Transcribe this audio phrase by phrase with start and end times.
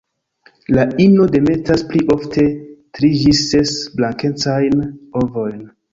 [0.77, 2.45] La ino demetas pli ofte
[2.99, 4.83] tri ĝis ses blankecajn
[5.23, 5.65] ovojn.